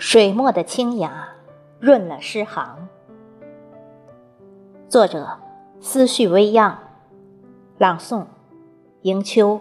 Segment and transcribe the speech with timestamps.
[0.00, 1.28] 水墨的清雅
[1.78, 2.88] 润了诗行。
[4.88, 5.38] 作者：
[5.78, 6.78] 思绪微漾，
[7.76, 8.24] 朗诵：
[9.02, 9.60] 迎秋。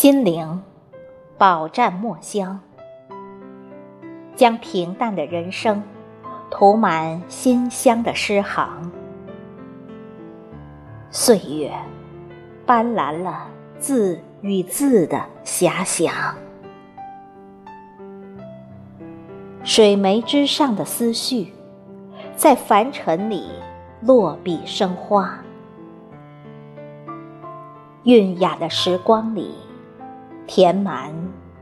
[0.00, 0.62] 心灵
[1.36, 2.60] 饱蘸墨香，
[4.36, 5.82] 将平淡的人生
[6.48, 8.92] 涂满馨香的诗行。
[11.10, 11.72] 岁月
[12.64, 13.48] 斑斓了
[13.80, 16.36] 字与字的遐想，
[19.64, 21.52] 水湄之上的思绪，
[22.36, 23.48] 在凡尘里
[24.02, 25.40] 落笔生花。
[28.04, 29.56] 韵雅的时光里。
[30.48, 31.12] 填满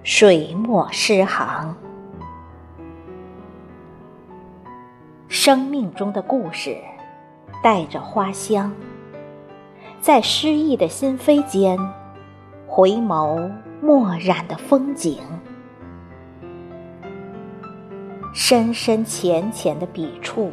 [0.05, 1.75] 水墨诗行，
[5.27, 6.79] 生命中的故事
[7.65, 8.73] 带着花香，
[10.01, 11.77] 在诗意的心扉间
[12.69, 13.51] 回眸
[13.83, 15.19] 墨染的风景，
[18.33, 20.53] 深深浅浅的笔触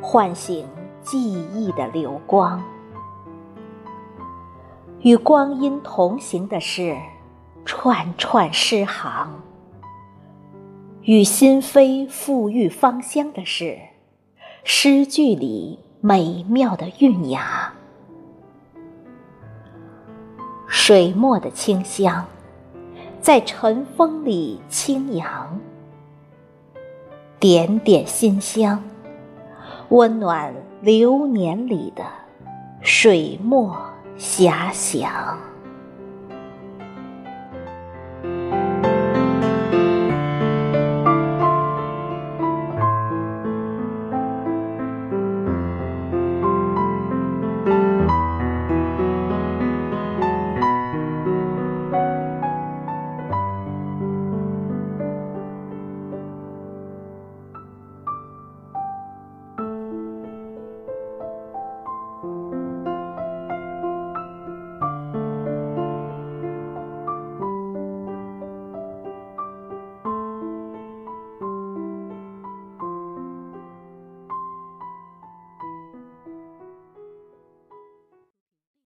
[0.00, 0.66] 唤醒
[1.02, 2.64] 记忆的流光，
[5.02, 6.96] 与光阴同行的是。
[7.64, 9.42] 串串诗行，
[11.02, 13.78] 与心扉馥郁芳香的是
[14.64, 17.72] 诗句里美妙的韵雅。
[20.66, 22.26] 水墨的清香，
[23.20, 25.58] 在晨风里轻扬，
[27.38, 28.82] 点点馨香，
[29.88, 32.04] 温暖流年里的
[32.82, 33.74] 水墨
[34.18, 35.33] 遐想。